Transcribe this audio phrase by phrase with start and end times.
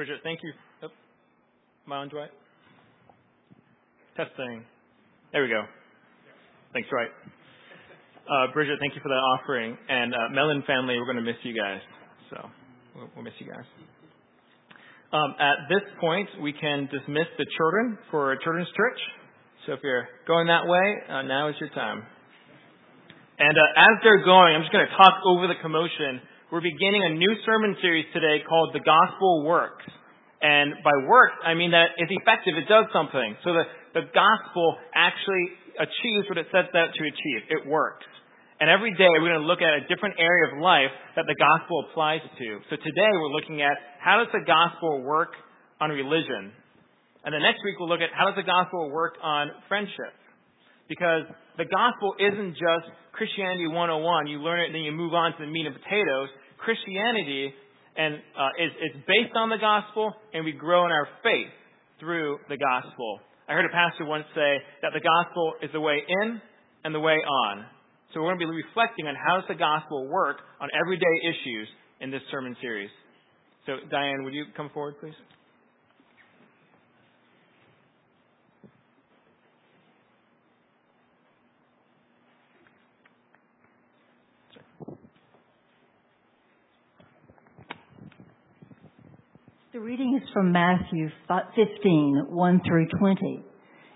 [0.00, 0.54] Bridget, thank you.
[0.82, 0.88] Oh,
[1.84, 2.30] am I on, Dwight?
[4.16, 4.64] Testing.
[5.30, 5.60] There we go.
[6.72, 7.12] Thanks, Dwight.
[8.24, 9.76] Uh, Bridget, thank you for that offering.
[9.90, 11.84] And uh, Mellon family, we're going to miss you guys.
[12.30, 12.48] So
[12.96, 13.68] we'll, miss you guys.
[15.12, 19.00] Um, at this point, we can dismiss the children for children's church.
[19.66, 22.04] So if you're going that way, uh, now is your time.
[23.38, 26.24] And as they're going, I'm just going to talk over the commotion.
[26.50, 29.86] We're beginning a new sermon series today called The Gospel Works.
[30.42, 32.58] And by works, I mean that it's effective.
[32.58, 33.38] It does something.
[33.46, 33.62] So the,
[33.94, 35.46] the gospel actually
[35.78, 37.40] achieves what it sets out to achieve.
[37.54, 38.02] It works.
[38.58, 41.38] And every day we're going to look at a different area of life that the
[41.38, 42.48] gospel applies to.
[42.66, 45.38] So today we're looking at how does the gospel work
[45.78, 46.50] on religion?
[47.22, 50.18] And the next week we'll look at how does the gospel work on friendship?
[50.90, 51.30] Because
[51.62, 54.26] the gospel isn't just Christianity 101.
[54.26, 56.30] You learn it and then you move on to the meat and potatoes.
[56.60, 57.52] Christianity
[57.96, 61.50] and uh, is, is based on the gospel, and we grow in our faith
[61.98, 63.20] through the gospel.
[63.48, 66.40] I heard a pastor once say that the gospel is the way in
[66.84, 67.64] and the way on.
[68.12, 71.68] So we're going to be reflecting on how does the gospel work on everyday issues
[72.00, 72.90] in this sermon series.
[73.66, 75.14] So Diane, would you come forward, please?
[89.80, 93.42] The reading is from Matthew 15, 1 through 20.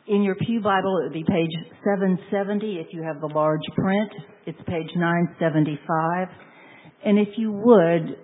[0.07, 1.51] In your Pew Bible, it would be page
[1.85, 4.11] 770 if you have the large print.
[4.47, 6.29] It's page 975.
[7.05, 8.17] And if you would,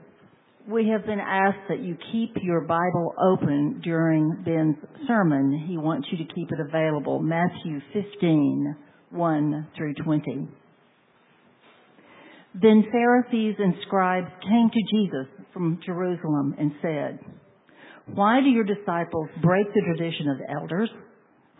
[0.70, 5.66] we have been asked that you keep your Bible open during Ben's sermon.
[5.68, 7.20] He wants you to keep it available.
[7.20, 8.74] Matthew 15,
[9.10, 10.48] 1 through 20.
[12.54, 17.18] Then Pharisees and scribes came to Jesus from Jerusalem and said,
[18.06, 20.90] Why do your disciples break the tradition of the elders?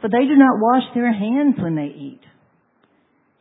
[0.01, 2.21] For they do not wash their hands when they eat.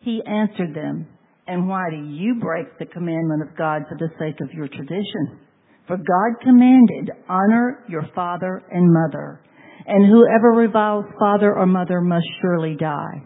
[0.01, 1.07] He answered them,
[1.47, 5.39] And why do you break the commandment of God for the sake of your tradition?
[5.87, 9.41] For God commanded, Honor your father and mother,
[9.87, 13.23] and whoever reviles father or mother must surely die.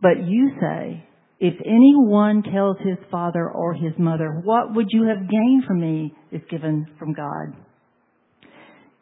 [0.00, 1.04] But you say,
[1.40, 6.14] if anyone tells his father or his mother, what would you have gained from me
[6.32, 7.54] is given from God.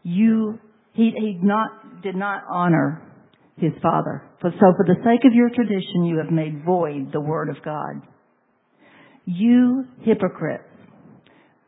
[0.03, 0.59] You,
[0.93, 3.03] he, he not, did not honor
[3.57, 4.23] his father.
[4.43, 8.03] So for the sake of your tradition, you have made void the word of God.
[9.25, 10.65] You hypocrites,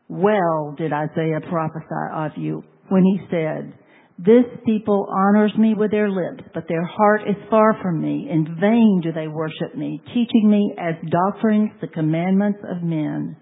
[0.07, 3.73] well did Isaiah prophesy of you when he said,
[4.17, 8.27] this people honors me with their lips, but their heart is far from me.
[8.29, 13.35] In vain do they worship me, teaching me as doctrines the commandments of men.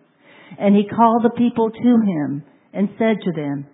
[0.59, 2.43] And he called the people to him
[2.73, 3.65] and said to them,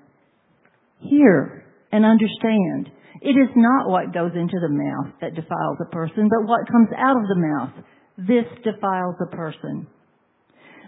[1.00, 2.92] Hear and understand.
[3.22, 6.90] It is not what goes into the mouth that defiles a person, but what comes
[6.96, 7.74] out of the mouth.
[8.18, 9.88] This defiles a person.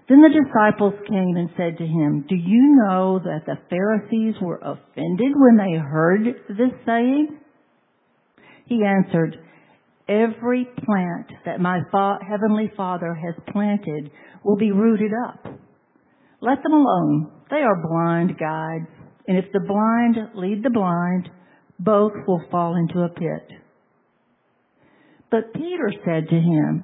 [0.07, 4.59] Then the disciples came and said to him, Do you know that the Pharisees were
[4.59, 7.39] offended when they heard this saying?
[8.65, 9.37] He answered,
[10.07, 14.11] Every plant that my fa- heavenly Father has planted
[14.45, 15.45] will be rooted up.
[16.41, 17.31] Let them alone.
[17.49, 18.89] They are blind guides.
[19.27, 21.29] And if the blind lead the blind,
[21.79, 23.57] both will fall into a pit.
[25.29, 26.83] But Peter said to him,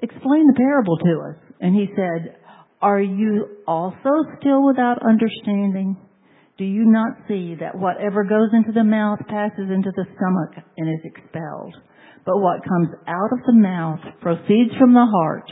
[0.00, 1.54] Explain the parable to us.
[1.60, 2.36] And he said,
[2.84, 5.96] are you also still without understanding?
[6.58, 10.90] Do you not see that whatever goes into the mouth passes into the stomach and
[10.90, 11.74] is expelled?
[12.26, 15.50] But what comes out of the mouth proceeds from the heart,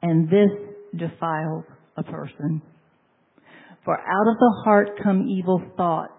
[0.00, 0.48] and this
[0.96, 1.64] defiles
[1.98, 2.62] a person.
[3.84, 6.12] For out of the heart come evil thoughts,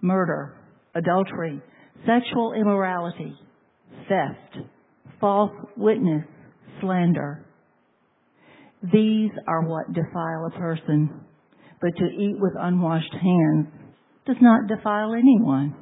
[0.00, 0.54] murder,
[0.94, 1.60] adultery,
[2.06, 3.34] sexual immorality,
[4.08, 4.66] theft,
[5.20, 6.24] false witness,
[6.80, 7.44] slander.
[8.92, 11.20] These are what defile a person,
[11.80, 13.66] but to eat with unwashed hands
[14.26, 15.74] does not defile anyone.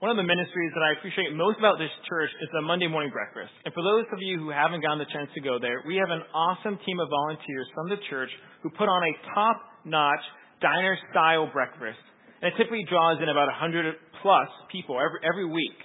[0.00, 3.12] One of the ministries that I appreciate most about this church is the Monday morning
[3.12, 3.52] breakfast.
[3.68, 6.08] And for those of you who haven't gotten the chance to go there, we have
[6.08, 8.32] an awesome team of volunteers from the church
[8.64, 10.24] who put on a top-notch
[10.64, 12.00] diner-style breakfast.
[12.40, 13.92] And it typically draws in about 100
[14.24, 15.76] plus people every, every week.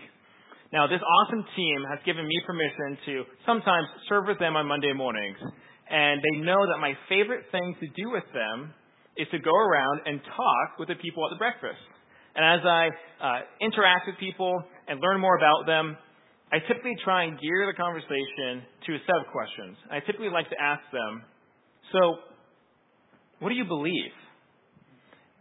[0.72, 3.14] Now, this awesome team has given me permission to
[3.44, 5.44] sometimes serve with them on Monday mornings.
[5.92, 8.72] And they know that my favorite thing to do with them
[9.20, 11.84] is to go around and talk with the people at the breakfast.
[12.36, 12.90] And as I
[13.24, 14.52] uh, interact with people
[14.88, 15.98] and learn more about them,
[16.52, 19.78] I typically try and gear the conversation to a set of questions.
[19.90, 21.24] I typically like to ask them,
[21.92, 22.00] so,
[23.40, 24.14] what do you believe?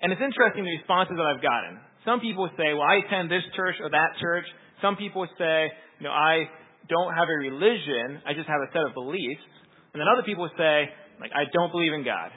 [0.02, 1.80] And it's interesting the responses that I've gotten.
[2.04, 4.44] Some people say, well, I attend this church or that church.
[4.82, 6.44] Some people say, you know, I
[6.88, 9.44] don't have a religion, I just have a set of beliefs.
[9.92, 12.30] And then other people say, like, I don't believe in God.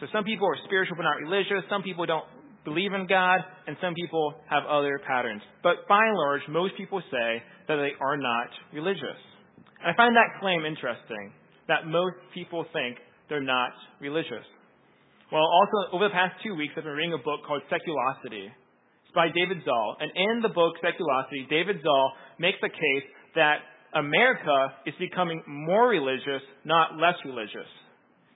[0.00, 1.62] So some people are spiritual but not religious.
[1.68, 2.24] Some people don't
[2.64, 5.42] believe in God, and some people have other patterns.
[5.62, 9.20] But by and large, most people say that they are not religious.
[9.80, 11.32] And I find that claim interesting,
[11.68, 13.70] that most people think they're not
[14.00, 14.44] religious.
[15.32, 18.46] Well, also, over the past two weeks, I've been reading a book called Seculosity.
[18.48, 19.96] It's by David Zahl.
[20.00, 23.64] And in the book Seculosity, David Zahl makes the case that
[23.94, 27.68] America is becoming more religious, not less religious.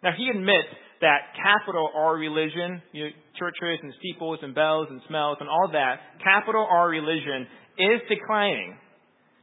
[0.02, 0.68] Now, he admits
[1.00, 5.70] that capital R religion, you know, churches and steeples and bells and smells and all
[5.72, 7.46] that, capital R religion
[7.78, 8.76] is declining.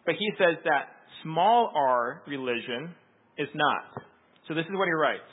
[0.06, 2.94] But he says that small r religion
[3.38, 4.04] is not.
[4.48, 5.24] So this is what he writes.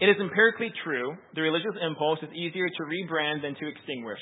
[0.00, 4.18] It is empirically true the religious impulse is easier to rebrand than to extinguish.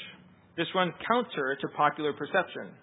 [0.57, 2.75] This runs counter to popular perception.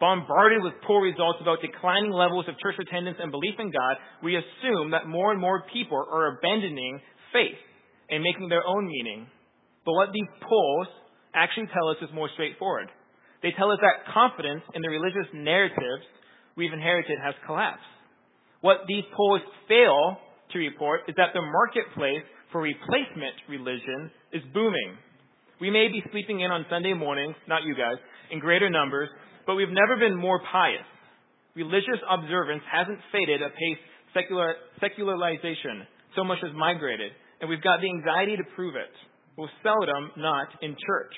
[0.00, 4.34] Bombarded with poor results about declining levels of church attendance and belief in God, we
[4.34, 7.00] assume that more and more people are abandoning
[7.32, 7.60] faith
[8.08, 9.26] and making their own meaning.
[9.84, 10.88] But what these polls
[11.34, 12.88] actually tell us is more straightforward.
[13.42, 16.08] They tell us that confidence in the religious narratives
[16.56, 17.84] we've inherited has collapsed.
[18.62, 20.16] What these polls fail
[20.52, 24.96] to report is that the marketplace for replacement religion is booming.
[25.60, 27.96] We may be sleeping in on Sunday mornings, not you guys,
[28.30, 29.08] in greater numbers,
[29.50, 30.86] but we've never been more pious.
[31.58, 33.82] Religious observance hasn't faded apace
[34.14, 37.10] secular, secularization so much as migrated,
[37.40, 38.94] and we've got the anxiety to prove it.
[39.34, 41.10] We're seldom not in church.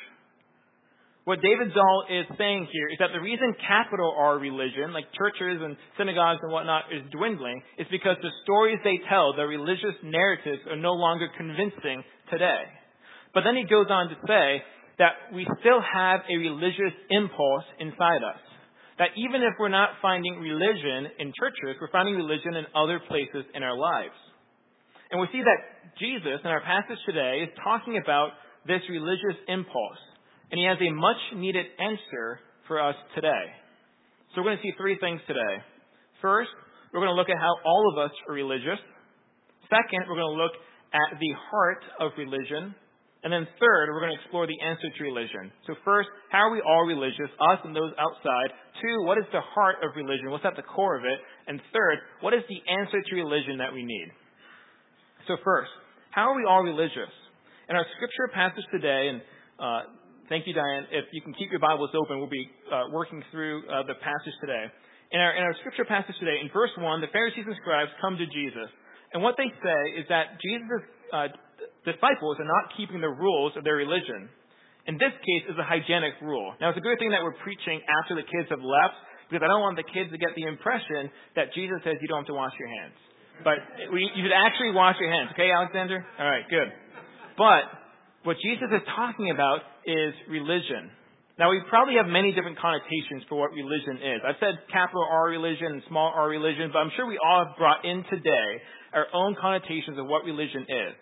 [1.29, 5.61] What David Zahl is saying here is that the reason capital R religion, like churches
[5.61, 10.65] and synagogues and whatnot, is dwindling is because the stories they tell, the religious narratives,
[10.73, 12.01] are no longer convincing
[12.33, 12.65] today.
[13.37, 14.65] But then he goes on to say
[15.03, 18.39] that we still have a religious impulse inside us.
[19.03, 23.43] That even if we're not finding religion in churches, we're finding religion in other places
[23.51, 24.15] in our lives.
[25.11, 25.59] And we see that
[25.99, 29.99] Jesus, in our passage today, is talking about this religious impulse
[30.53, 32.39] and he has a much needed answer
[32.69, 33.49] for us today.
[34.31, 35.65] So we're going to see three things today.
[36.21, 36.53] First,
[36.93, 38.79] we're going to look at how all of us are religious.
[39.73, 40.53] Second, we're going to look
[40.93, 42.77] at the heart of religion.
[43.23, 45.55] And then third, we're going to explore the answer to religion.
[45.67, 48.51] So first, how are we all religious, us and those outside?
[48.83, 50.31] Two, what is the heart of religion?
[50.31, 51.19] What's at the core of it?
[51.47, 54.11] And third, what is the answer to religion that we need?
[55.29, 55.71] So first,
[56.11, 57.15] how are we all religious?
[57.71, 59.23] In our scripture passage today, and
[59.63, 59.83] uh,
[60.33, 60.89] Thank you, Diane.
[60.89, 64.33] If you can keep your Bibles open, we'll be uh, working through uh, the passage
[64.41, 64.65] today.
[65.13, 68.17] In our, in our scripture passage today, in verse 1, the Pharisees and scribes come
[68.17, 68.73] to Jesus.
[69.13, 71.29] And what they say is that Jesus' uh,
[71.85, 74.31] disciples are not keeping the rules of their religion.
[74.87, 76.55] In this case, is a hygienic rule.
[76.59, 78.99] Now, it's a good thing that we're preaching after the kids have left,
[79.31, 81.07] because I don't want the kids to get the impression
[81.39, 82.99] that Jesus says you don't have to wash your hands.
[83.47, 83.63] But
[83.95, 85.31] we, you should actually wash your hands.
[85.33, 86.03] Okay, Alexander?
[86.19, 86.69] All right, good.
[87.39, 87.65] But
[88.27, 90.91] what Jesus is talking about is religion.
[91.39, 94.21] Now, we probably have many different connotations for what religion is.
[94.27, 97.57] I've said capital R religion and small r religion, but I'm sure we all have
[97.57, 98.49] brought in today
[98.93, 100.95] our own connotations of what religion is.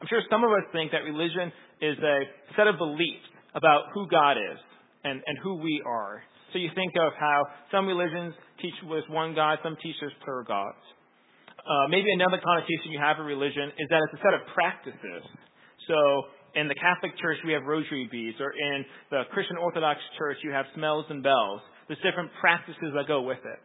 [0.00, 1.52] I'm sure some of us think that religion
[1.82, 2.16] is a
[2.56, 4.58] set of beliefs about who God is
[5.04, 6.22] and, and who we are.
[6.52, 10.44] So you think of how some religions teach with one God, some teach there's plural
[10.44, 10.80] gods.
[11.58, 15.22] Uh, maybe another connotation you have of religion is that it's a set of practices.
[15.86, 15.98] So
[16.54, 20.50] in the Catholic Church, we have rosary beads, or in the Christian Orthodox Church, you
[20.52, 21.60] have smells and bells.
[21.88, 23.64] There's different practices that go with it.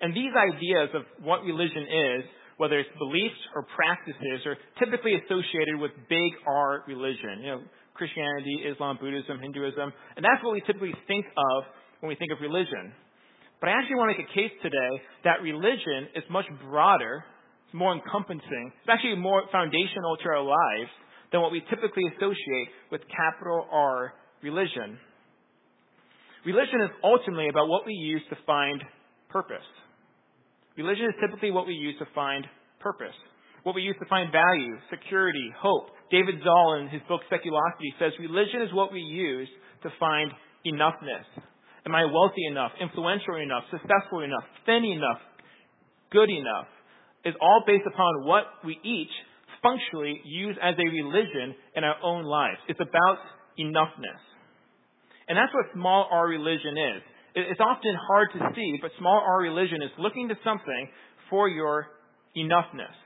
[0.00, 2.24] And these ideas of what religion is,
[2.56, 7.40] whether it's beliefs or practices, are typically associated with big R religion.
[7.42, 7.60] You know,
[7.94, 9.92] Christianity, Islam, Buddhism, Hinduism.
[10.16, 11.64] And that's what we typically think of
[12.00, 12.92] when we think of religion.
[13.60, 14.92] But I actually want to make a case today
[15.24, 17.22] that religion is much broader,
[17.66, 20.90] it's more encompassing, it's actually more foundational to our lives
[21.30, 24.98] than what we typically associate with capital R religion.
[26.44, 28.82] Religion is ultimately about what we use to find
[29.30, 29.62] purpose.
[30.76, 32.46] Religion is typically what we use to find
[32.80, 33.14] purpose,
[33.62, 35.90] what we use to find value, security, hope.
[36.10, 39.48] David Zahl in his book Seculosity says religion is what we use
[39.82, 40.30] to find
[40.66, 41.26] enoughness?
[41.84, 45.20] Am I wealthy enough, influential enough, successful enough, thin enough,
[46.10, 46.68] good enough?
[47.24, 49.12] Is all based upon what we each
[49.62, 52.58] functionally use as a religion in our own lives.
[52.68, 53.18] It's about
[53.58, 54.20] enoughness.
[55.28, 57.02] And that's what small r religion is.
[57.34, 60.88] It's often hard to see, but small r religion is looking to something
[61.30, 61.88] for your
[62.36, 62.96] enoughness.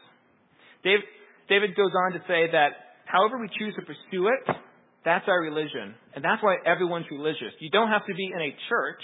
[0.83, 4.57] David, goes on to say that however we choose to pursue it,
[5.05, 5.95] that's our religion.
[6.15, 7.55] And that's why everyone's religious.
[7.61, 9.03] You don't have to be in a church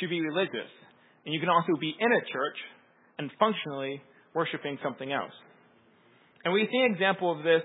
[0.00, 0.68] to be religious.
[1.24, 2.58] And you can also be in a church
[3.18, 4.02] and functionally
[4.34, 5.32] worshiping something else.
[6.44, 7.62] And we see an example of this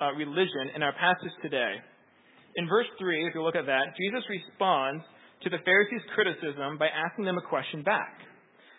[0.00, 1.74] uh, religion in our passage today.
[2.56, 5.02] In verse 3, if you look at that, Jesus responds
[5.44, 8.20] to the Pharisees' criticism by asking them a question back.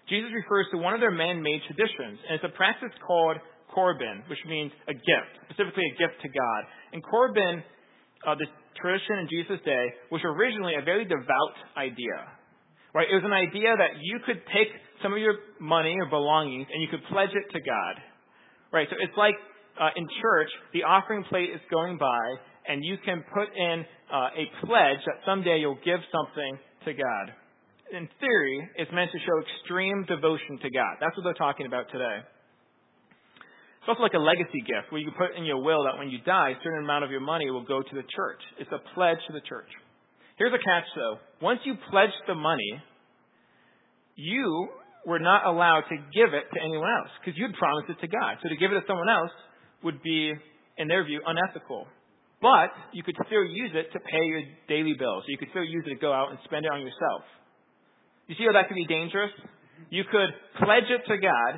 [0.10, 3.38] Jesus refers to one of their man made traditions, and it's a practice called
[3.74, 6.62] Corban, which means a gift, specifically a gift to God.
[6.94, 7.64] And Corban,
[8.26, 8.46] uh, the
[8.78, 12.30] tradition in Jesus' day, was originally a very devout idea.
[12.94, 13.08] Right?
[13.12, 14.72] It was an idea that you could take
[15.04, 17.96] some of your money or belongings and you could pledge it to God.
[18.72, 18.88] Right?
[18.90, 19.36] So it's like
[19.76, 22.24] uh, in church, the offering plate is going by,
[22.68, 27.34] and you can put in uh, a pledge that someday you'll give something to God.
[27.94, 30.98] In theory, it's meant to show extreme devotion to God.
[31.00, 32.26] That's what they're talking about today.
[33.86, 36.18] It's also like a legacy gift where you put in your will that when you
[36.26, 38.42] die, a certain amount of your money will go to the church.
[38.58, 39.70] It's a pledge to the church.
[40.38, 41.22] Here's a catch though.
[41.40, 42.82] Once you pledge the money,
[44.16, 44.70] you
[45.06, 48.38] were not allowed to give it to anyone else because you'd promised it to God.
[48.42, 49.32] So to give it to someone else
[49.84, 50.34] would be,
[50.78, 51.86] in their view, unethical.
[52.46, 55.26] But you could still use it to pay your daily bills.
[55.26, 57.26] So you could still use it to go out and spend it on yourself.
[58.30, 59.34] You see how that could be dangerous?
[59.90, 60.30] You could
[60.62, 61.54] pledge it to God,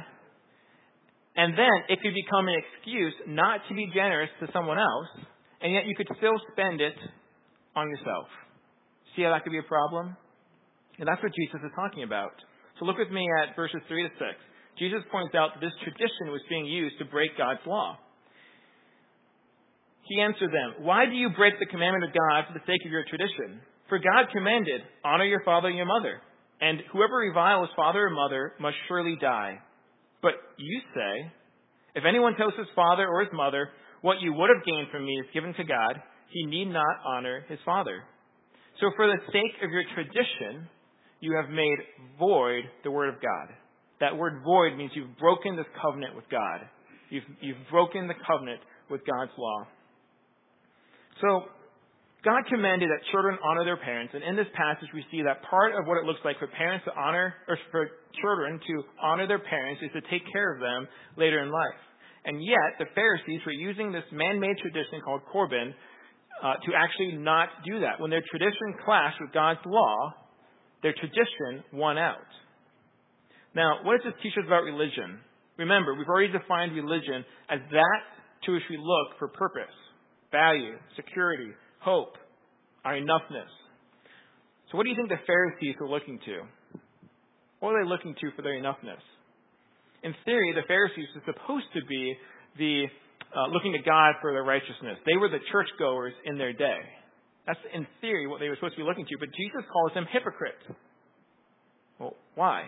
[1.35, 5.27] and then it could become an excuse not to be generous to someone else,
[5.59, 6.95] and yet you could still spend it
[7.75, 8.31] on yourself.
[9.15, 10.15] See how that could be a problem?
[10.99, 12.31] And that's what Jesus is talking about.
[12.79, 14.23] So look with me at verses 3 to 6.
[14.79, 17.99] Jesus points out that this tradition was being used to break God's law.
[20.07, 22.91] He answered them, Why do you break the commandment of God for the sake of
[22.91, 23.59] your tradition?
[23.89, 26.21] For God commanded, Honor your father and your mother,
[26.61, 29.59] and whoever reviles father or mother must surely die.
[30.21, 31.31] But you say,
[31.95, 33.69] If anyone tells his father or his mother,
[34.01, 37.45] What you would have gained from me is given to God, he need not honor
[37.49, 38.03] his father.
[38.79, 40.69] So for the sake of your tradition,
[41.19, 41.77] you have made
[42.19, 43.55] void the word of God.
[43.99, 46.61] That word void means you've broken this covenant with God.
[47.09, 49.65] You've, you've broken the covenant with God's law.
[51.21, 51.49] So,
[52.25, 55.73] God commanded that children honor their parents, and in this passage we see that part
[55.75, 57.87] of what it looks like for parents to honor, or for
[58.21, 61.81] children to honor their parents is to take care of them later in life.
[62.25, 65.73] And yet, the Pharisees were using this man-made tradition called Corban
[66.43, 68.01] uh, to actually not do that.
[68.01, 70.13] When their tradition clashed with God's law,
[70.83, 72.27] their tradition won out.
[73.55, 75.19] Now, what does this teach us about religion?
[75.57, 78.01] Remember, we've already defined religion as that
[78.45, 79.73] to which we look for purpose,
[80.31, 82.15] value, security, hope,
[82.83, 83.51] our enoughness.
[84.71, 86.43] So what do you think the Pharisees were looking to?
[87.59, 89.01] What were they looking to for their enoughness?
[90.03, 92.15] In theory, the Pharisees were supposed to be
[92.57, 92.85] the
[93.35, 94.99] uh, looking to God for their righteousness.
[95.05, 96.79] They were the churchgoers in their day.
[97.45, 100.05] That's in theory what they were supposed to be looking to, but Jesus calls them
[100.11, 100.63] hypocrites.
[101.99, 102.63] Well, why?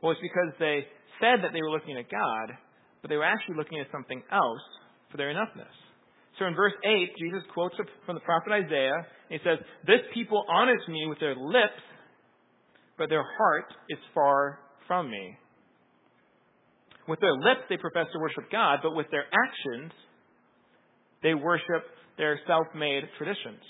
[0.00, 0.86] Well, it's because they
[1.20, 2.56] said that they were looking at God,
[3.02, 4.66] but they were actually looking at something else
[5.10, 5.74] for their enoughness.
[6.38, 7.74] So in verse 8, Jesus quotes
[8.04, 11.80] from the prophet Isaiah, and he says, This people honors me with their lips,
[12.98, 15.36] but their heart is far from me.
[17.08, 19.92] With their lips, they profess to worship God, but with their actions,
[21.22, 21.86] they worship
[22.18, 23.62] their self-made traditions.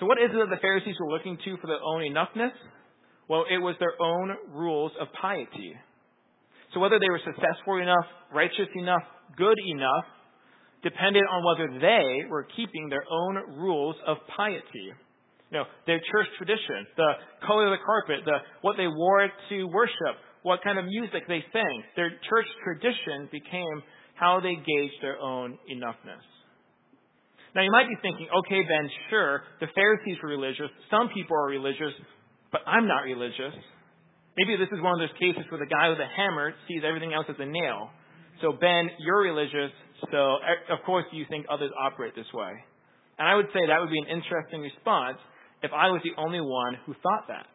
[0.00, 2.52] So what is it that the Pharisees were looking to for their own enoughness?
[3.28, 5.74] Well, it was their own rules of piety.
[6.74, 8.04] So whether they were successful enough,
[8.34, 9.02] righteous enough,
[9.36, 10.04] good enough,
[10.84, 14.92] depended on whether they were keeping their own rules of piety.
[15.50, 17.12] You know, their church tradition, the
[17.46, 21.42] color of the carpet, the what they wore to worship, what kind of music they
[21.52, 21.82] sang.
[21.96, 23.82] Their church tradition became
[24.14, 26.22] how they gauged their own enoughness.
[27.54, 30.70] Now you might be thinking, okay, Ben, sure, the Pharisees were religious.
[30.90, 31.94] Some people are religious,
[32.50, 33.54] but I'm not religious.
[34.36, 37.14] Maybe this is one of those cases where the guy with a hammer sees everything
[37.14, 37.90] else as a nail.
[38.42, 39.70] So Ben, you're religious,
[40.10, 40.38] so
[40.72, 42.52] of course you think others operate this way.
[43.18, 45.18] And I would say that would be an interesting response
[45.62, 47.46] if I was the only one who thought that.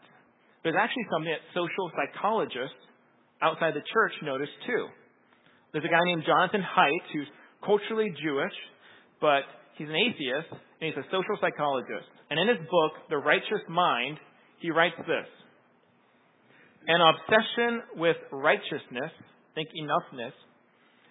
[0.63, 2.79] There's actually something that social psychologists
[3.41, 4.87] outside the church notice too.
[5.71, 7.29] There's a guy named Jonathan Haidt who's
[7.63, 8.55] culturally Jewish,
[9.21, 9.43] but
[9.79, 12.11] He's an atheist, and he's a social psychologist.
[12.29, 14.19] And in his book, The Righteous Mind,
[14.59, 15.29] he writes this
[16.85, 19.15] An obsession with righteousness,
[19.55, 20.35] think enoughness,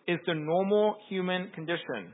[0.09, 2.11] is the normal human condition.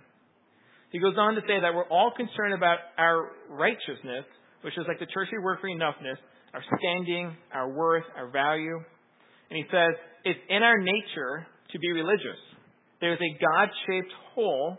[0.91, 4.27] He goes on to say that we're all concerned about our righteousness,
[4.63, 6.19] which is like the tertiary word for enoughness,
[6.53, 8.77] our standing, our worth, our value.
[9.51, 12.39] And he says, it's in our nature to be religious.
[13.01, 14.79] There's a God shaped hole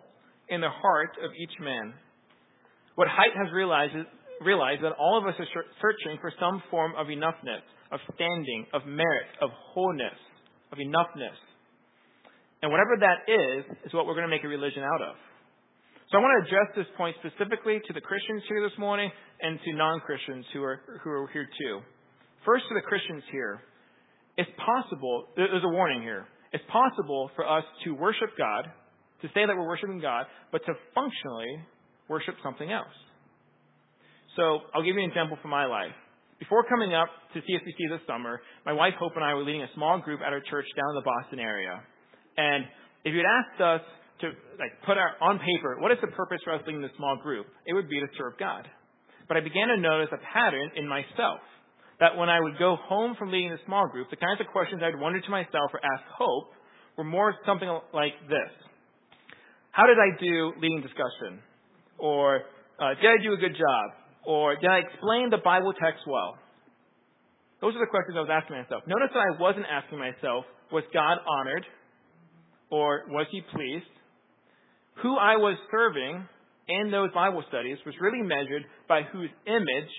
[0.49, 1.93] in the heart of each man.
[2.95, 4.05] What Haidt has realized is
[4.41, 8.85] realized that all of us are searching for some form of enoughness, of standing, of
[8.85, 10.19] merit, of wholeness,
[10.71, 11.37] of enoughness.
[12.65, 15.13] And whatever that is, is what we're going to make a religion out of.
[16.09, 19.05] So I want to address this point specifically to the Christians here this morning
[19.37, 21.85] and to non-Christians who are, who are here too.
[22.41, 23.61] First to the Christians here.
[24.41, 26.25] It's possible, there's a warning here.
[26.57, 28.65] It's possible for us to worship God,
[29.21, 31.61] to say that we're worshiping God, but to functionally
[32.09, 32.97] worship something else.
[34.41, 35.93] So I'll give you an example from my life.
[36.39, 39.69] Before coming up to CSBC this summer, my wife Hope and I were leading a
[39.75, 41.85] small group at our church down in the Boston area.
[42.37, 42.65] And
[43.03, 43.81] if you'd asked us
[44.21, 44.27] to
[44.59, 47.47] like put our on paper, what is the purpose for us leading this small group?
[47.65, 48.67] It would be to serve God.
[49.27, 51.41] But I began to notice a pattern in myself
[51.99, 54.81] that when I would go home from leading the small group, the kinds of questions
[54.83, 56.51] I'd wonder to myself or ask Hope
[56.97, 58.51] were more something like this.
[59.71, 61.39] How did I do leading discussion?
[61.97, 62.43] Or
[62.79, 63.85] uh, did I do a good job?
[64.25, 66.37] Or did I explain the Bible text well?
[67.61, 68.83] Those are the questions I was asking myself.
[68.87, 71.65] Notice that I wasn't asking myself, was God honored?
[72.75, 73.87] Or was he pleased?
[75.01, 76.27] Who I was serving
[76.67, 79.93] in those Bible studies was really measured by whose image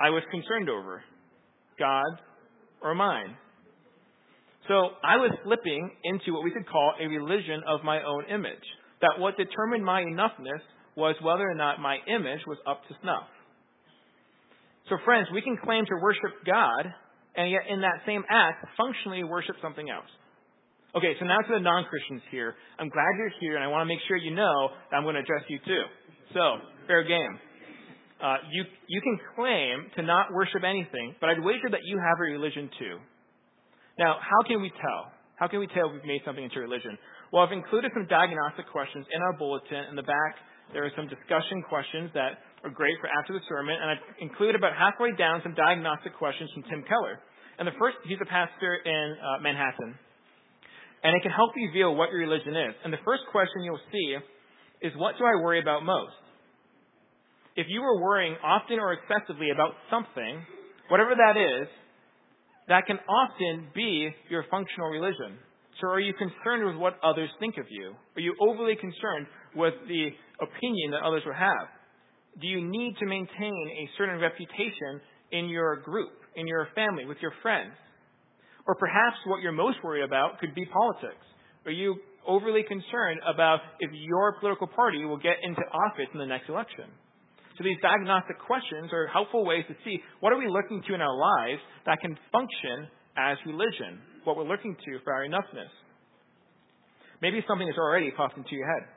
[0.00, 1.04] I was concerned over.
[1.78, 2.18] God
[2.82, 3.36] or mine.
[4.66, 4.74] So
[5.04, 8.66] I was slipping into what we could call a religion of my own image.
[9.02, 13.28] That what determined my enoughness was whether or not my image was up to snuff.
[14.88, 16.92] So friends, we can claim to worship God
[17.36, 20.10] and yet in that same act functionally worship something else.
[20.90, 22.58] Okay, so now to the non-Christians here.
[22.78, 25.14] I'm glad you're here and I want to make sure you know that I'm going
[25.14, 25.84] to address you too.
[26.34, 26.58] So,
[26.90, 27.38] fair game.
[28.18, 32.18] Uh, you, you can claim to not worship anything, but I'd wager that you have
[32.18, 32.98] a religion too.
[34.02, 35.14] Now, how can we tell?
[35.38, 36.98] How can we tell if we've made something into religion?
[37.32, 39.94] Well, I've included some diagnostic questions in our bulletin.
[39.94, 40.42] In the back,
[40.74, 44.58] there are some discussion questions that are great for after the sermon, and I've included
[44.58, 47.22] about halfway down some diagnostic questions from Tim Keller.
[47.62, 49.94] And the first, he's a pastor in uh, Manhattan,
[51.02, 52.74] and it can help you reveal what your religion is.
[52.84, 54.16] And the first question you'll see
[54.82, 56.12] is, what do I worry about most?
[57.56, 60.44] If you are worrying often or excessively about something,
[60.88, 61.68] whatever that is,
[62.68, 65.38] that can often be your functional religion.
[65.80, 67.94] So are you concerned with what others think of you?
[68.16, 70.08] Are you overly concerned with the
[70.40, 71.68] opinion that others will have?
[72.40, 75.00] Do you need to maintain a certain reputation
[75.32, 77.72] in your group, in your family, with your friends?
[78.66, 81.24] Or perhaps what you're most worried about could be politics.
[81.66, 81.96] Are you
[82.26, 86.84] overly concerned about if your political party will get into office in the next election?
[87.58, 91.00] So these diagnostic questions are helpful ways to see what are we looking to in
[91.00, 95.68] our lives that can function as religion, what we're looking to for our enoughness.
[97.20, 98.88] Maybe something is already popped into your head.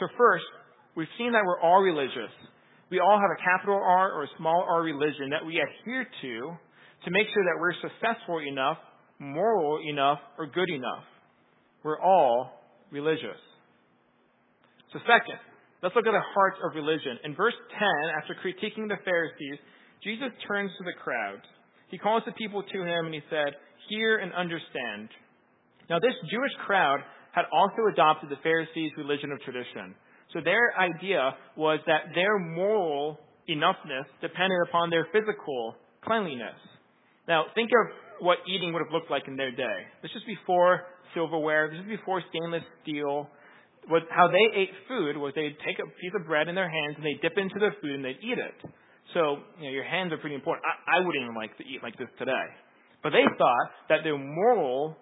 [0.00, 0.44] So first,
[0.96, 2.34] we've seen that we're all religious.
[2.90, 6.56] We all have a capital R or a small r religion that we adhere to
[7.04, 8.78] to make sure that we're successful enough,
[9.18, 11.04] moral enough, or good enough.
[11.82, 13.40] We're all religious.
[14.92, 15.38] So second,
[15.82, 17.18] let's look at the heart of religion.
[17.24, 17.88] In verse 10,
[18.22, 19.58] after critiquing the Pharisees,
[20.02, 21.40] Jesus turns to the crowd.
[21.90, 23.54] He calls the people to him and he said,
[23.88, 25.10] Hear and understand.
[25.90, 27.00] Now this Jewish crowd
[27.32, 29.94] had also adopted the Pharisees' religion of tradition.
[30.32, 36.56] So their idea was that their moral enoughness depended upon their physical cleanliness.
[37.26, 37.86] Now, think of
[38.20, 39.78] what eating would have looked like in their day.
[40.02, 41.70] This is before silverware.
[41.70, 43.28] This is before stainless steel.
[43.88, 46.96] What, how they ate food was they'd take a piece of bread in their hands
[46.96, 48.58] and they'd dip into the food and they'd eat it.
[49.12, 50.64] So, you know, your hands are pretty important.
[50.64, 52.46] I, I wouldn't even like to eat like this today.
[53.02, 54.96] But they thought that their moral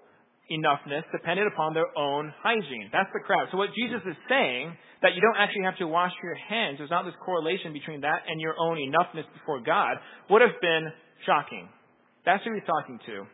[0.50, 2.90] enoughness depended upon their own hygiene.
[2.92, 3.48] That's the crowd.
[3.52, 6.90] So what Jesus is saying, that you don't actually have to wash your hands, there's
[6.90, 9.96] not this correlation between that and your own enoughness before God,
[10.30, 10.90] would have been
[11.24, 11.68] shocking.
[12.24, 13.24] That's who he's talking to.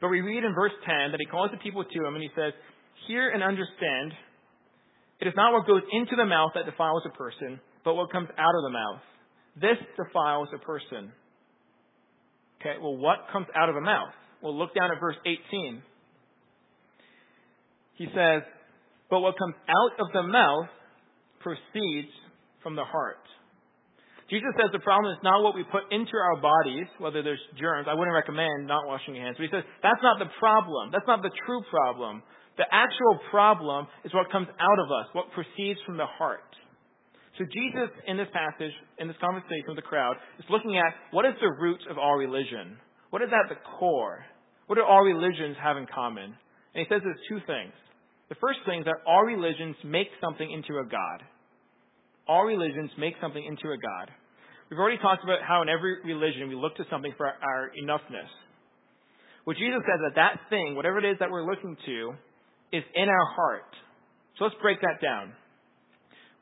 [0.00, 2.30] But we read in verse 10 that he calls the people to him and he
[2.36, 2.52] says,
[3.06, 4.12] Hear and understand,
[5.20, 8.28] it is not what goes into the mouth that defiles a person, but what comes
[8.38, 9.02] out of the mouth.
[9.60, 11.10] This defiles a person.
[12.60, 14.12] Okay, well, what comes out of a mouth?
[14.42, 15.82] Well, look down at verse 18
[17.98, 18.42] he says,
[19.10, 20.70] But what comes out of the mouth
[21.40, 22.14] proceeds
[22.62, 23.18] from the heart.
[24.28, 27.88] Jesus says the problem is not what we put into our bodies, whether there's germs.
[27.88, 29.40] I wouldn't recommend not washing your hands.
[29.40, 30.92] But he says that's not the problem.
[30.92, 32.20] That's not the true problem.
[32.60, 36.44] The actual problem is what comes out of us, what proceeds from the heart.
[37.38, 41.24] So Jesus, in this passage, in this conversation with the crowd, is looking at what
[41.24, 42.76] is the root of all religion?
[43.10, 44.26] What is at the core?
[44.66, 46.34] What do all religions have in common?
[46.74, 47.72] And he says there's two things.
[48.28, 51.24] The first thing is that all religions make something into a god.
[52.28, 54.10] All religions make something into a god.
[54.70, 58.28] We've already talked about how in every religion we look to something for our enoughness.
[59.44, 62.12] What Jesus says is that that thing, whatever it is that we're looking to,
[62.70, 63.72] is in our heart.
[64.36, 65.32] So let's break that down.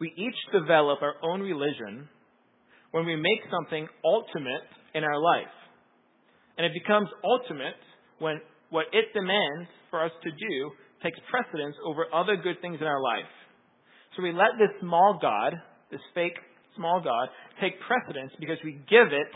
[0.01, 2.09] We each develop our own religion
[2.91, 5.55] when we make something ultimate in our life.
[6.59, 7.79] And it becomes ultimate
[8.19, 10.71] when what it demands for us to do
[11.03, 13.31] takes precedence over other good things in our life.
[14.17, 15.55] So we let this small God,
[15.91, 16.37] this fake
[16.77, 17.29] small God,
[17.61, 19.33] take precedence because we give it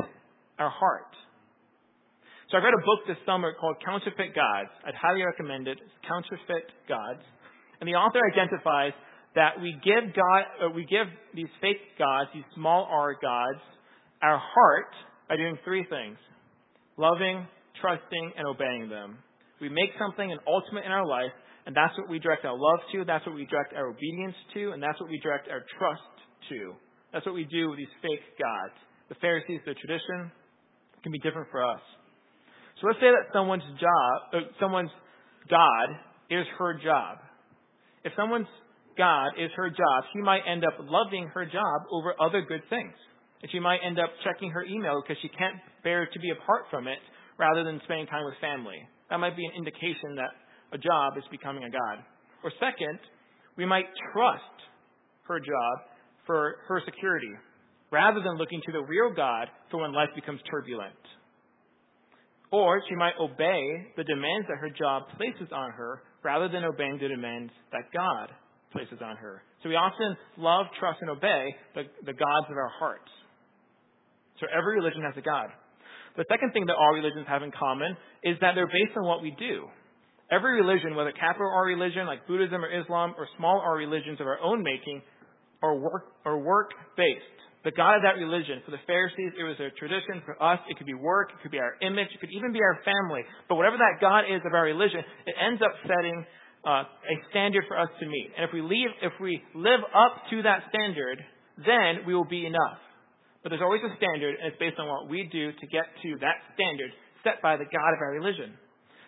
[0.59, 1.11] our heart.
[2.51, 4.71] So I read a book this summer called Counterfeit Gods.
[4.85, 5.79] I'd highly recommend it.
[5.79, 7.23] It's Counterfeit Gods.
[7.81, 8.93] And the author identifies
[9.35, 13.63] that we give God, uh, we give these fake gods, these small R gods,
[14.23, 14.93] our heart
[15.29, 16.19] by doing three things.
[16.99, 17.47] Loving,
[17.81, 19.17] trusting, and obeying them.
[19.61, 21.33] We make something an ultimate in our life,
[21.67, 24.73] and that's what we direct our love to, that's what we direct our obedience to,
[24.73, 26.20] and that's what we direct our trust
[27.12, 28.76] That's what we do with these fake gods.
[29.09, 30.31] The Pharisees, their tradition,
[31.03, 31.81] can be different for us.
[32.81, 34.90] So let's say that someone's job, uh, someone's
[35.50, 35.88] God
[36.31, 37.18] is her job.
[38.05, 38.48] If someone's
[38.96, 42.94] God is her job, she might end up loving her job over other good things.
[43.42, 46.64] And she might end up checking her email because she can't bear to be apart
[46.70, 46.98] from it
[47.38, 48.76] rather than spending time with family.
[49.09, 50.31] That might be an indication that
[50.72, 52.05] a job is becoming a God.
[52.44, 53.00] Or second,
[53.57, 54.57] we might trust
[55.29, 55.89] her job
[56.31, 57.35] for her security
[57.90, 60.95] rather than looking to the real God for when life becomes turbulent.
[62.53, 66.99] Or she might obey the demands that her job places on her rather than obeying
[67.03, 68.31] the demands that God
[68.71, 69.43] places on her.
[69.64, 73.11] So we often love, trust, and obey the, the gods of our hearts.
[74.38, 75.51] So every religion has a God.
[76.16, 79.21] The second thing that all religions have in common is that they're based on what
[79.21, 79.66] we do.
[80.31, 84.29] Every religion, whether capital R religion like Buddhism or Islam or small R religions of
[84.29, 85.03] our own making,
[85.62, 87.40] are work or work based.
[87.62, 90.25] The God of that religion, for the Pharisees, it was their tradition.
[90.25, 92.61] For us, it could be work, it could be our image, it could even be
[92.64, 93.20] our family.
[93.53, 96.25] But whatever that God is of our religion, it ends up setting
[96.64, 98.33] uh, a standard for us to meet.
[98.33, 101.20] And if we leave, if we live up to that standard,
[101.61, 102.81] then we will be enough.
[103.44, 106.09] But there's always a standard, and it's based on what we do to get to
[106.25, 106.92] that standard
[107.25, 108.57] set by the God of our religion.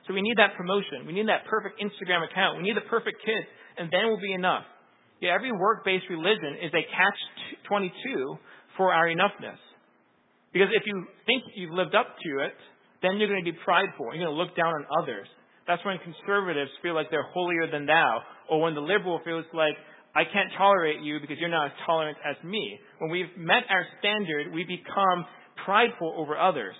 [0.09, 1.09] So we need that promotion.
[1.09, 2.61] We need that perfect Instagram account.
[2.61, 4.65] We need the perfect kids, and then we'll be enough.
[5.23, 8.43] Yeah, every work-based religion is a catch-22
[8.77, 9.63] for our enoughness.
[10.53, 12.59] Because if you think you've lived up to it,
[13.07, 14.11] then you're going to be prideful.
[14.11, 15.31] You're going to look down on others.
[15.69, 18.19] That's when conservatives feel like they're holier than thou,
[18.51, 19.79] or when the liberal feels like
[20.15, 22.81] I can't tolerate you because you're not as tolerant as me.
[22.99, 25.25] When we've met our standard, we become
[25.65, 26.75] prideful over others.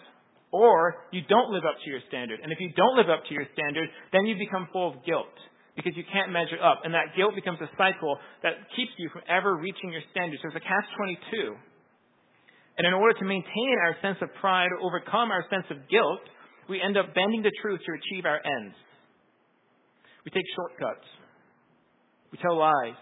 [0.51, 2.41] Or you don't live up to your standard.
[2.43, 5.31] And if you don't live up to your standard, then you become full of guilt
[5.77, 6.85] because you can't measure up.
[6.85, 10.43] And that guilt becomes a cycle that keeps you from ever reaching your standards.
[10.45, 10.89] It's a catch
[11.33, 11.57] 22.
[12.79, 16.25] And in order to maintain our sense of pride, or overcome our sense of guilt,
[16.69, 18.75] we end up bending the truth to achieve our ends.
[20.25, 21.05] We take shortcuts.
[22.31, 22.97] We tell lies.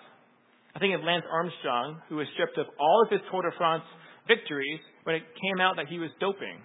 [0.75, 3.85] I think of Lance Armstrong, who was stripped of all of his Tour de France
[4.27, 6.63] victories when it came out that he was doping.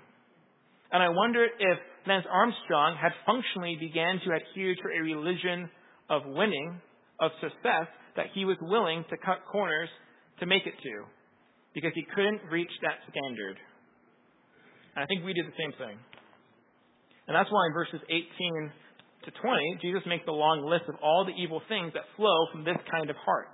[0.92, 5.70] And I wonder if Lance Armstrong had functionally began to adhere to a religion
[6.10, 6.80] of winning,
[7.20, 9.90] of success, that he was willing to cut corners
[10.40, 10.96] to make it to,
[11.74, 13.58] because he couldn't reach that standard.
[14.96, 15.98] And I think we did the same thing.
[17.28, 18.72] And that's why in verses 18
[19.26, 22.64] to 20, Jesus makes a long list of all the evil things that flow from
[22.64, 23.50] this kind of heart.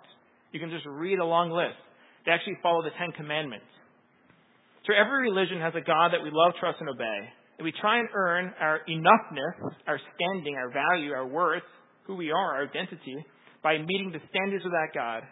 [0.51, 1.79] You can just read a long list.
[2.25, 3.65] They actually follow the Ten Commandments.
[4.85, 7.19] So every religion has a God that we love, trust, and obey.
[7.57, 9.55] And we try and earn our enoughness,
[9.87, 11.63] our standing, our value, our worth,
[12.05, 13.23] who we are, our identity,
[13.63, 15.23] by meeting the standards of that God.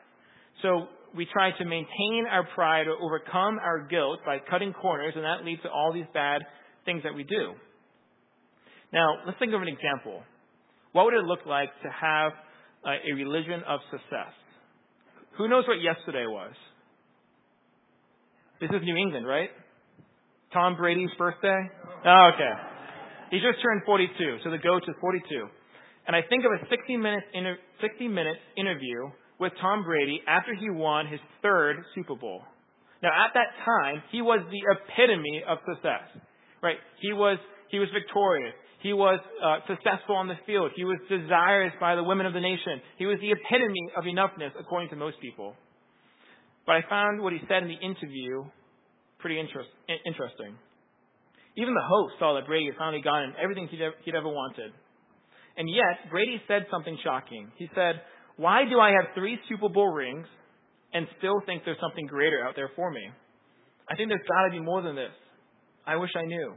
[0.61, 5.23] So we try to maintain our pride or overcome our guilt by cutting corners, and
[5.23, 6.41] that leads to all these bad
[6.85, 7.53] things that we do.
[8.91, 10.21] Now, let's think of an example.
[10.93, 12.33] What would it look like to have
[12.85, 14.33] a religion of success?
[15.37, 16.53] Who knows what yesterday was?
[18.59, 19.49] This is New England, right?
[20.51, 21.69] Tom Brady's birthday?
[22.05, 22.51] Oh, okay.
[23.31, 25.47] He just turned 42, so the GOAT is 42.
[26.09, 30.55] And I think of a 60 minute, inter- 60 minute interview with Tom Brady after
[30.57, 32.41] he won his third Super Bowl.
[33.03, 36.09] Now, at that time, he was the epitome of success,
[36.63, 36.81] right?
[36.99, 37.37] He was
[37.69, 38.57] he was victorious.
[38.81, 40.71] He was uh, successful on the field.
[40.75, 42.81] He was desired by the women of the nation.
[42.97, 45.53] He was the epitome of enoughness, according to most people.
[46.65, 48.49] But I found what he said in the interview
[49.19, 49.69] pretty interest,
[50.07, 50.57] interesting.
[51.55, 54.73] Even the host saw that Brady had finally gotten everything he'd he'd ever wanted.
[55.57, 57.51] And yet, Brady said something shocking.
[57.57, 58.01] He said,
[58.37, 60.27] Why do I have three Super Bowl rings
[60.93, 63.05] and still think there's something greater out there for me?
[63.89, 65.13] I think there's got to be more than this.
[65.85, 66.53] I wish I knew.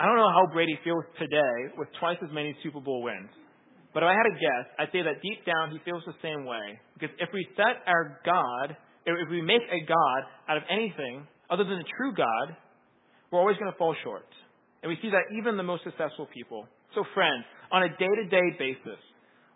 [0.00, 3.28] I don't know how Brady feels today with twice as many Super Bowl wins.
[3.92, 6.46] But if I had to guess, I'd say that deep down he feels the same
[6.46, 6.80] way.
[6.94, 11.64] Because if we set our God, if we make a God out of anything other
[11.64, 12.56] than the true God,
[13.30, 14.26] we're always going to fall short.
[14.82, 16.66] And we see that even the most successful people.
[16.94, 18.98] So friends, on a day-to-day basis,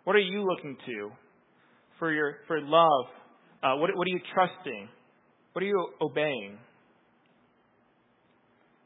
[0.03, 1.11] what are you looking to
[1.97, 3.05] for your for love?
[3.63, 4.87] Uh, what, what are you trusting?
[5.53, 6.59] What are you obeying?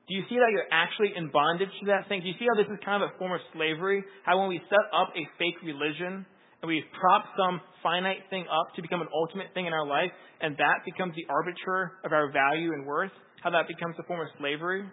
[0.08, 2.22] Do you see that you're actually in bondage to that thing?
[2.22, 4.02] Do you see how this is kind of a form of slavery?
[4.26, 6.26] How when we set up a fake religion
[6.62, 10.10] and we prop some finite thing up to become an ultimate thing in our life,
[10.42, 13.12] and that becomes the arbiter of our value and worth,
[13.44, 14.84] how that becomes a form of slavery?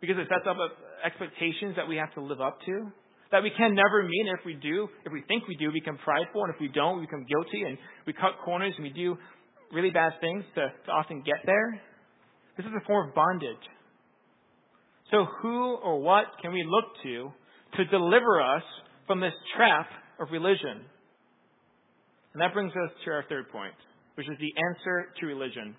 [0.00, 0.56] Because it sets up
[1.04, 2.92] expectations that we have to live up to
[3.32, 4.26] that we can never meet.
[4.28, 6.44] And if we do, if we think we do, we become prideful.
[6.44, 9.16] And if we don't, we become guilty and we cut corners and we do
[9.72, 11.80] really bad things to, to often get there.
[12.56, 13.64] This is a form of bondage.
[15.10, 17.30] So who or what can we look to
[17.76, 18.62] to deliver us
[19.06, 19.86] from this trap
[20.20, 20.86] of religion?
[22.32, 23.74] And that brings us to our third point,
[24.14, 25.74] which is the answer to religion.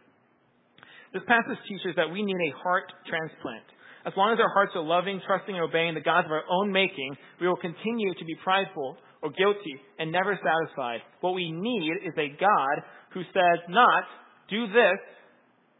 [1.14, 3.64] This passage teaches that we need a heart transplant.
[4.08, 6.72] As long as our hearts are loving, trusting, and obeying the gods of our own
[6.72, 11.02] making, we will continue to be prideful or guilty and never satisfied.
[11.20, 14.04] What we need is a God who says not,
[14.50, 15.00] do this,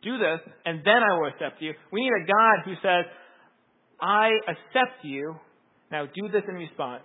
[0.04, 1.72] do this, and then I will accept you.
[1.94, 3.06] We need a God who says,
[4.02, 5.36] I accept you.
[5.90, 7.04] Now do this in response.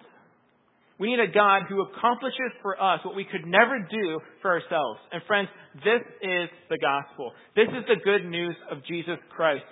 [0.99, 5.01] We need a God who accomplishes for us what we could never do for ourselves.
[5.13, 5.49] And friends,
[5.85, 7.33] this is the gospel.
[7.55, 9.63] This is the good news of Jesus Christ.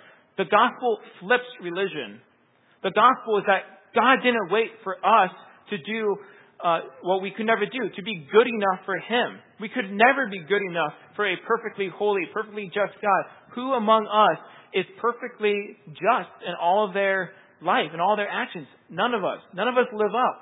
[0.41, 2.17] The gospel flips religion.
[2.81, 3.61] The gospel is that
[3.93, 5.29] God didn't wait for us
[5.69, 6.17] to do
[6.65, 9.37] uh, what we could never do, to be good enough for Him.
[9.61, 13.21] We could never be good enough for a perfectly holy, perfectly just God.
[13.53, 14.41] Who among us
[14.73, 18.65] is perfectly just in all of their life and all their actions.
[18.89, 19.45] None of us.
[19.53, 20.41] None of us live up.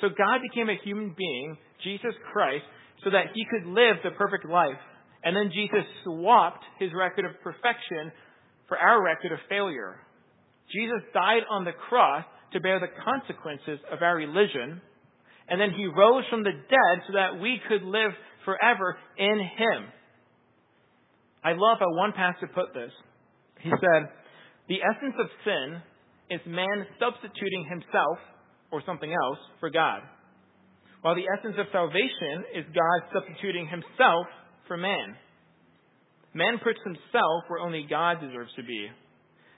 [0.00, 2.62] So God became a human being, Jesus Christ,
[3.02, 4.78] so that he could live the perfect life.
[5.24, 8.12] And then Jesus swapped his record of perfection
[8.68, 9.96] for our record of failure.
[10.72, 14.80] Jesus died on the cross to bear the consequences of our religion,
[15.48, 18.12] and then he rose from the dead so that we could live
[18.44, 19.88] forever in him.
[21.42, 22.92] I love how one pastor put this.
[23.60, 24.08] He said,
[24.68, 25.82] The essence of sin
[26.30, 28.18] is man substituting himself
[28.72, 30.00] or something else for God,
[31.02, 34.26] while the essence of salvation is God substituting himself
[34.66, 35.16] for man.
[36.34, 38.88] Man puts himself where only God deserves to be.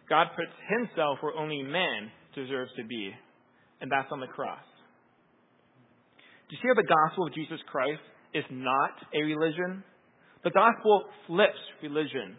[0.09, 3.11] God puts himself where only man deserves to be,
[3.81, 4.63] and that's on the cross.
[6.49, 8.03] Do you see how the gospel of Jesus Christ
[8.35, 9.83] is not a religion?
[10.45, 12.37] The gospel flips religion.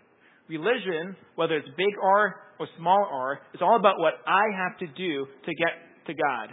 [0.47, 4.87] Religion, whether it's big R or small r, is all about what I have to
[4.87, 5.73] do to get
[6.07, 6.49] to God.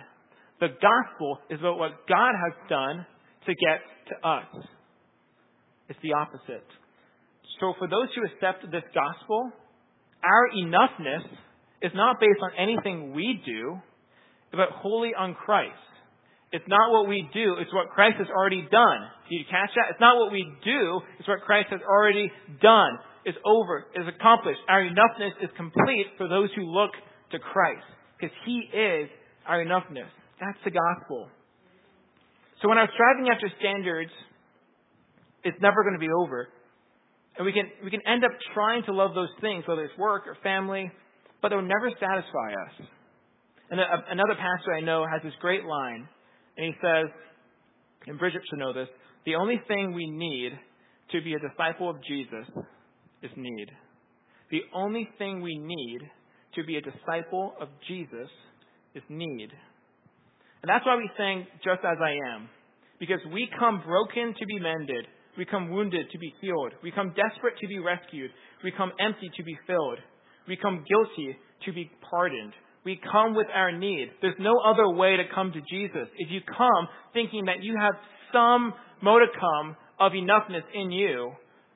[0.59, 3.07] The gospel is about what God has done
[3.47, 4.67] to get to us.
[5.89, 6.67] It's the opposite.
[7.61, 9.53] So for those who accept this gospel,
[10.25, 11.25] our enoughness
[11.83, 13.79] is not based on anything we do,
[14.53, 15.75] but wholly on Christ.
[16.53, 19.01] It's not what we do, it's what Christ has already done.
[19.29, 19.91] Did you catch that?
[19.91, 22.31] It's not what we do, it's what Christ has already
[22.63, 24.61] done It's over, it's accomplished.
[24.69, 26.91] Our enoughness is complete for those who look
[27.33, 27.85] to Christ,
[28.21, 29.09] because He is
[29.49, 30.13] our enoughness.
[30.41, 31.29] That's the gospel.
[32.63, 34.13] So when I'm striving after standards,
[35.43, 36.49] it's never going to be over.
[37.37, 40.27] And we can, we can end up trying to love those things, whether it's work
[40.27, 40.91] or family,
[41.43, 42.89] but they'll never satisfy us.
[43.71, 46.09] And a, another pastor I know has this great line,
[46.57, 47.07] and he says,
[48.07, 48.89] and Bridget should know this,
[49.27, 50.53] the only thing we need
[51.13, 52.47] to be a disciple of Jesus
[53.23, 53.71] is need.
[54.51, 56.01] The only thing we need
[56.55, 58.29] to be a disciple of Jesus
[58.95, 59.51] is need.
[60.63, 62.49] And that's why we sing Just As I Am.
[63.01, 65.07] Because we come broken to be mended.
[65.37, 66.73] We come wounded to be healed.
[66.83, 68.31] We come desperate to be rescued.
[68.63, 69.99] We come empty to be filled.
[70.47, 72.53] We come guilty to be pardoned.
[72.85, 74.11] we come with our need.
[74.21, 76.09] There's no other way to come to Jesus.
[76.19, 77.95] If you come thinking that you have
[78.33, 81.33] some modicum of enoughness in you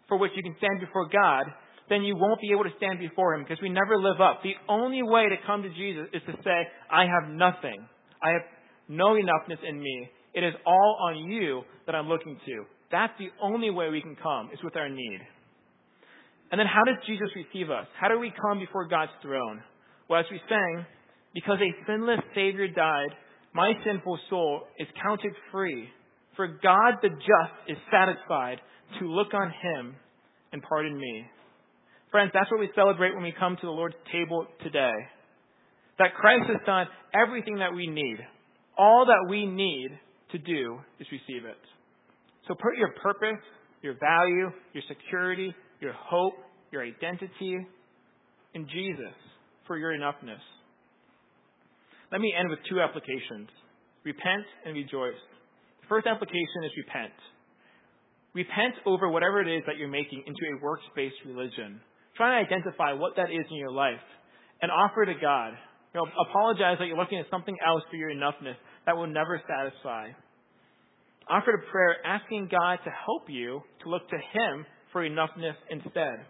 [0.07, 1.45] for which you can stand before God,
[1.89, 4.43] then you won't be able to stand before Him because we never live up.
[4.43, 7.89] The only way to come to Jesus is to say, I have nothing.
[8.23, 8.43] I have
[8.89, 10.11] no enoughness in me.
[10.35, 12.65] It is all on you that I'm looking to.
[12.91, 15.21] That's the only way we can come, is with our need.
[16.51, 17.87] And then how does Jesus receive us?
[18.01, 19.63] How do we come before God's throne?
[20.09, 20.87] Well, as we sang,
[21.35, 23.11] because a sinless Savior died,
[23.53, 25.89] my sinful soul is counted free.
[26.37, 28.59] For God the just is satisfied
[29.01, 29.95] to look on him
[30.53, 31.27] and pardon me.
[32.11, 34.95] Friends, that's what we celebrate when we come to the Lord's table today.
[35.99, 38.19] That Christ has done everything that we need.
[38.79, 39.91] All that we need
[40.33, 41.59] to do is receive it.
[42.49, 43.45] So put your purpose,
[43.83, 46.35] your value, your security, your hope,
[46.73, 47.57] your identity
[48.55, 49.15] in Jesus
[49.67, 50.41] for your enoughness.
[52.11, 53.49] Let me end with two applications
[54.05, 55.21] repent and rejoice.
[55.83, 57.13] The first application is repent.
[58.33, 61.81] Repent over whatever it is that you're making into a works based religion.
[62.17, 64.01] Try to identify what that is in your life
[64.63, 65.53] and offer to God.
[65.93, 68.57] You know, apologize that you're looking at something else for your enoughness
[68.87, 70.09] that will never satisfy.
[71.31, 76.25] Offer a prayer asking God to help you to look to Him for enoughness instead.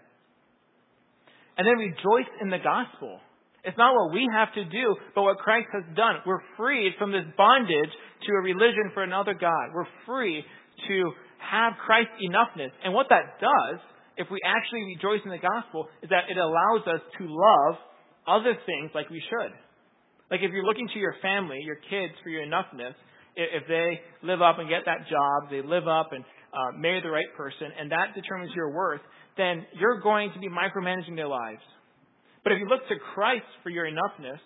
[1.56, 3.18] And then rejoice in the gospel.
[3.64, 6.22] It's not what we have to do, but what Christ has done.
[6.26, 7.90] We're freed from this bondage
[8.26, 9.74] to a religion for another God.
[9.74, 10.44] We're free
[10.88, 12.70] to have Christ enoughness.
[12.84, 13.80] And what that does,
[14.16, 17.74] if we actually rejoice in the gospel, is that it allows us to love
[18.26, 19.52] other things like we should.
[20.30, 22.94] Like if you're looking to your family, your kids for your enoughness,
[23.38, 27.10] if they live up and get that job, they live up and uh, marry the
[27.10, 29.00] right person, and that determines your worth,
[29.36, 31.62] then you're going to be micromanaging their lives.
[32.42, 34.40] But if you look to Christ for your enoughness,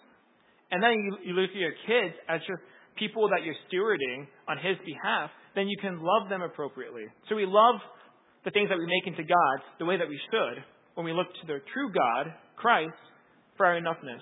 [0.71, 2.61] and then you, you look at your kids as your
[2.99, 7.05] people that you're stewarding on His behalf, then you can love them appropriately.
[7.29, 7.81] So we love
[8.45, 11.29] the things that we make into God the way that we should when we look
[11.41, 12.93] to the true God, Christ,
[13.57, 14.21] for our enoughness.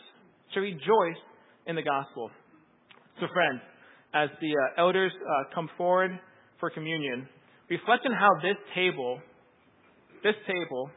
[0.55, 1.23] So rejoice
[1.67, 2.31] in the gospel.
[3.21, 3.61] So friends,
[4.15, 6.19] as the uh, elders uh, come forward
[6.59, 7.29] for communion,
[7.69, 9.21] reflect on how this table,
[10.23, 10.91] this table,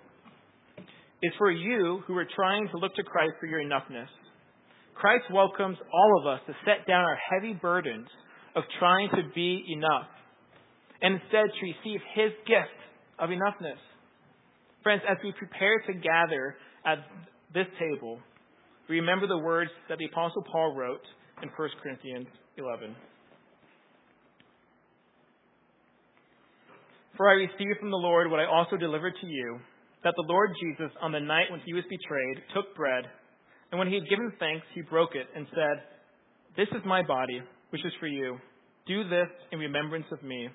[1.21, 4.07] is for you who are trying to look to Christ for your enoughness.
[4.95, 8.07] Christ welcomes all of us to set down our heavy burdens
[8.55, 10.07] of trying to be enough
[11.01, 12.79] and instead to receive His gift
[13.19, 13.77] of enough,ness.
[14.83, 16.99] Friends, as we prepare to gather at
[17.53, 18.19] this table,
[18.89, 21.03] remember the words that the Apostle Paul wrote
[21.43, 22.27] in 1 Corinthians
[22.57, 22.95] 11.
[27.17, 29.59] For I received from the Lord what I also delivered to you,
[30.03, 33.03] that the Lord Jesus, on the night when he was betrayed, took bread,
[33.71, 35.83] and when he had given thanks, he broke it and said,
[36.55, 38.37] This is my body, which is for you.
[38.87, 40.47] Do this in remembrance of me.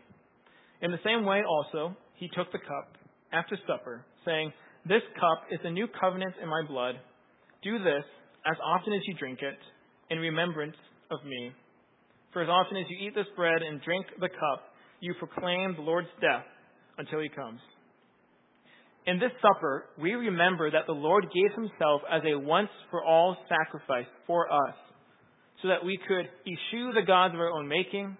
[0.81, 2.97] In the same way also, he took the cup
[3.33, 4.53] after supper, saying,
[4.89, 6.97] This cup is the new covenant in my blood.
[7.63, 8.05] Do this
[8.47, 9.59] as often as you drink it
[10.11, 10.77] in remembrance
[11.11, 11.53] of me.
[12.33, 15.83] For as often as you eat this bread and drink the cup, you proclaim the
[15.83, 16.45] Lord's death
[16.99, 17.61] until he comes.
[19.07, 23.37] In this supper, we remember that the Lord gave himself as a once for all
[23.49, 24.75] sacrifice for us,
[25.63, 28.17] so that we could eschew the gods of our own making,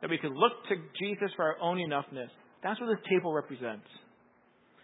[0.00, 2.28] that we could look to Jesus for our own enoughness.
[2.62, 3.86] That's what this table represents.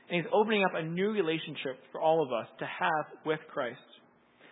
[0.09, 3.83] And he's opening up a new relationship for all of us to have with Christ.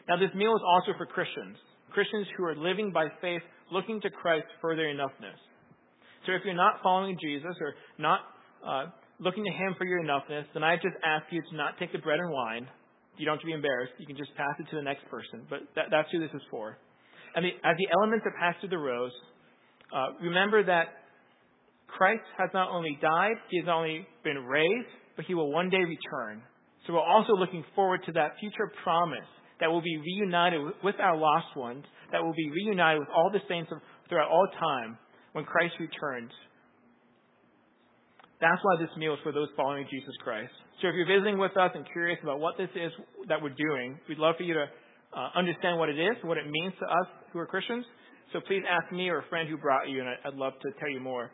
[0.08, 1.56] Now, this meal is also for Christians,
[1.96, 3.40] Christians who are living by faith,
[3.72, 5.40] looking to Christ for their enoughness.
[6.26, 8.20] So if you're not following Jesus or not
[8.60, 11.92] uh, looking to Him for your enoughness, then I just ask you to not take
[11.92, 12.68] the bread and wine.
[13.16, 13.94] You don't have to be embarrassed.
[13.96, 15.46] You can just pass it to the next person.
[15.48, 16.76] But that, that's who this is for.
[17.34, 19.12] And the, as the elements are passed through the rows,
[19.88, 21.00] uh, remember that
[21.86, 25.70] Christ has not only died, He has not only been raised, but He will one
[25.70, 26.42] day return.
[26.86, 31.16] So we're also looking forward to that future promise that will be reunited with our
[31.16, 33.70] lost ones, that will be reunited with all the saints
[34.08, 34.98] throughout all time
[35.32, 36.30] when Christ returns.
[38.40, 40.52] That's why this meal is for those following Jesus Christ.
[40.82, 42.92] So if you're visiting with us and curious about what this is
[43.28, 44.66] that we're doing, we'd love for you to
[45.16, 47.84] uh, understand what it is, what it means to us who are Christians.
[48.32, 50.90] So please ask me or a friend who brought you, and I'd love to tell
[50.90, 51.30] you more.